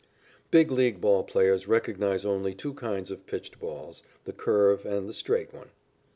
Big 0.49 0.71
League 0.71 0.99
ball 0.99 1.23
players 1.23 1.67
recognize 1.67 2.25
only 2.25 2.55
two 2.55 2.73
kinds 2.73 3.11
of 3.11 3.27
pitched 3.27 3.59
balls 3.59 4.01
the 4.25 4.33
curve 4.33 4.83
and 4.83 5.07
the 5.07 5.13
straight 5.13 5.53
one. 5.53 5.69